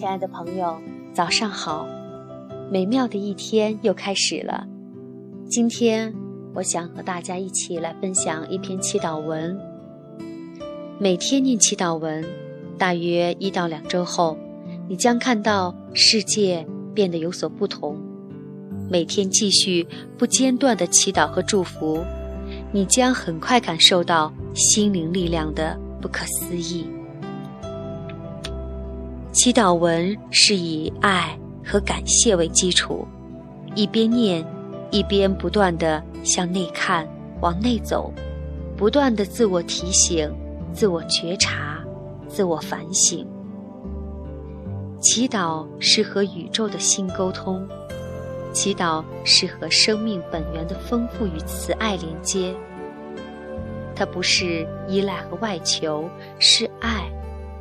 [0.00, 0.80] 亲爱的朋友，
[1.12, 1.86] 早上好！
[2.70, 4.66] 美妙的一天又开始了。
[5.46, 6.10] 今天，
[6.54, 9.54] 我想和大家一起来分享一篇祈祷文。
[10.98, 12.24] 每天念祈祷文，
[12.78, 14.38] 大约一到两周后，
[14.88, 17.94] 你将看到世界变得有所不同。
[18.88, 19.86] 每天继续
[20.16, 22.02] 不间断的祈祷和祝福，
[22.72, 26.86] 你将很快感受到心灵力量的不可思议。
[29.32, 33.06] 祈祷文是以爱和感谢为基础，
[33.76, 34.44] 一边念，
[34.90, 37.06] 一边不断的向内看，
[37.40, 38.12] 往内走，
[38.76, 40.28] 不断的自我提醒、
[40.72, 41.78] 自我觉察、
[42.26, 43.24] 自我反省。
[45.00, 47.64] 祈祷是和宇宙的心沟通，
[48.52, 52.52] 祈祷是和生命本源的丰富与慈爱连接。
[53.94, 56.04] 它不是依赖和外求，
[56.40, 57.08] 是爱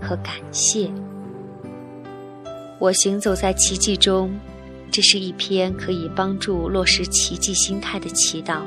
[0.01, 0.91] 和感谢。
[2.79, 4.31] 我行走在奇迹中，
[4.89, 8.61] 这是一篇可以帮助落实奇迹心态的祈祷。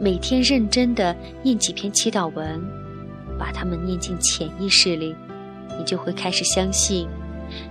[0.00, 2.60] 每天认真的念几篇祈祷文，
[3.38, 5.14] 把它们念进潜意识里，
[5.78, 7.06] 你就会开始相信，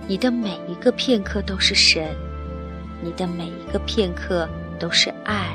[0.08, 2.08] 你的每一个片刻都是神，
[3.02, 4.48] 你的每一个片刻
[4.80, 5.54] 都是爱，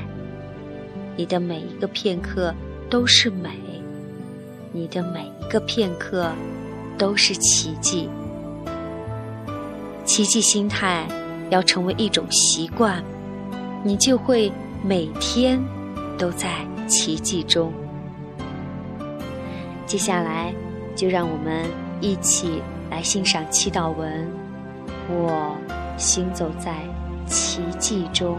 [1.18, 2.54] 你的每一个片刻
[2.88, 3.50] 都是美，
[4.72, 6.32] 你的每一个片刻
[7.00, 8.08] 都是奇迹。
[10.14, 11.08] 奇迹心态
[11.50, 13.02] 要成为一种习惯，
[13.82, 14.52] 你就会
[14.84, 15.58] 每天
[16.18, 17.72] 都在奇迹中。
[19.86, 20.54] 接下来，
[20.98, 21.66] 就让我们
[22.02, 24.30] 一起来欣赏祈祷文。
[25.08, 25.56] 我
[25.98, 26.76] 行走在
[27.26, 28.38] 奇迹中。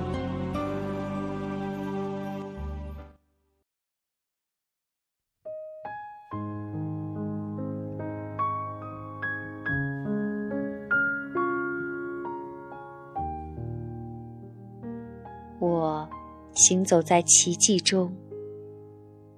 [16.55, 18.15] 行走在奇迹中，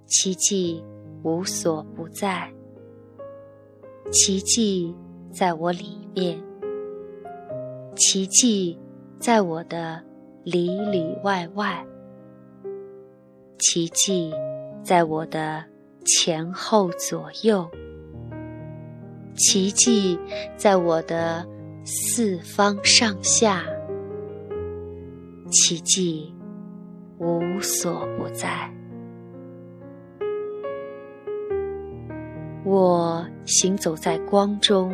[0.07, 0.85] 奇迹
[1.23, 2.53] 无所不在，
[4.11, 4.95] 奇迹
[5.33, 6.43] 在我里面，
[7.97, 8.79] 奇迹
[9.19, 10.03] 在我的
[10.43, 11.87] 里里外外，
[13.59, 14.33] 奇迹
[14.83, 15.65] 在我的
[16.05, 17.71] 前后左右，
[19.37, 20.19] 奇迹
[20.57, 21.47] 在我的
[21.85, 23.65] 四方上下。
[25.53, 26.34] 奇迹
[27.19, 28.71] 无所不在，
[32.65, 34.93] 我行走在光中，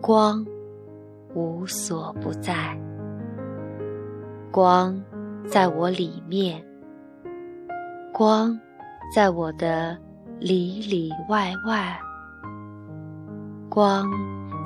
[0.00, 0.46] 光
[1.34, 2.78] 无所不在，
[4.52, 5.02] 光
[5.46, 6.64] 在我里面，
[8.12, 8.58] 光
[9.14, 9.98] 在我的
[10.38, 11.98] 里里外外，
[13.68, 14.08] 光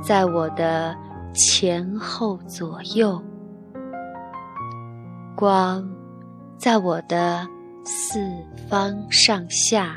[0.03, 0.95] 在我的
[1.33, 3.21] 前后左右。
[5.35, 5.89] 光
[6.59, 7.47] 在我的
[7.85, 8.19] 四
[8.69, 9.97] 方上下，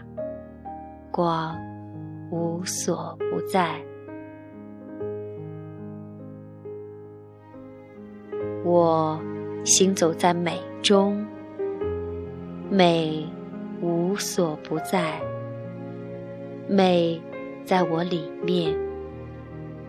[1.09, 1.57] 光
[2.29, 3.81] 无所不在。
[8.63, 9.19] 我
[9.65, 11.25] 行走在美中，
[12.69, 13.27] 美
[13.81, 15.19] 无所不在。
[16.69, 17.19] 美
[17.65, 18.77] 在我里面，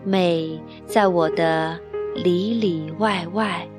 [0.03, 1.79] 美在我的
[2.15, 3.69] 里里外外。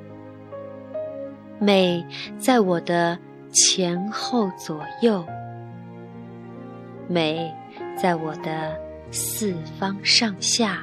[1.59, 2.05] 美
[2.37, 3.17] 在我的
[3.51, 5.25] 前后左右，
[7.07, 7.51] 美
[7.97, 8.77] 在我的
[9.09, 10.79] 四方上下，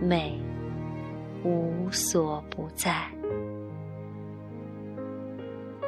[0.00, 0.38] 美
[1.42, 2.94] 无所不在。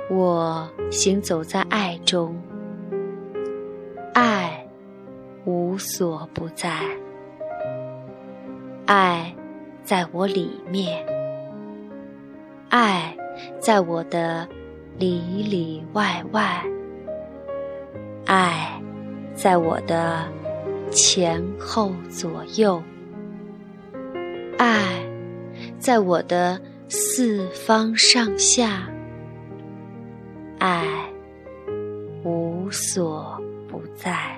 [0.09, 2.41] 我行走在爱中，
[4.15, 4.67] 爱
[5.45, 6.81] 无所不在，
[8.87, 9.35] 爱
[9.83, 11.05] 在我里面，
[12.71, 13.16] 爱。
[13.59, 14.47] 在我的
[14.99, 16.63] 里里外外，
[18.25, 18.81] 爱
[19.35, 20.27] 在我的
[20.91, 22.83] 前后左右，
[24.59, 25.05] 爱
[25.79, 28.89] 在我的四方上下，
[30.59, 30.87] 爱
[32.25, 34.36] 无所不在。